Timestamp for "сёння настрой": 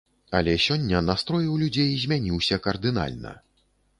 0.67-1.51